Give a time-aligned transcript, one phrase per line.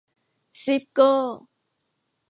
[0.61, 1.11] ซีฟโก้